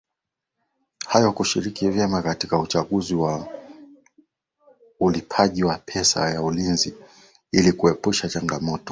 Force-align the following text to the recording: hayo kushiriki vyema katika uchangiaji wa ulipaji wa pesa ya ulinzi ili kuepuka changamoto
hayo 1.07 1.31
kushiriki 1.31 1.89
vyema 1.89 2.21
katika 2.21 2.59
uchangiaji 2.59 3.15
wa 3.15 3.47
ulipaji 4.99 5.63
wa 5.63 5.77
pesa 5.77 6.29
ya 6.29 6.41
ulinzi 6.41 6.93
ili 7.51 7.71
kuepuka 7.71 8.27
changamoto 8.29 8.83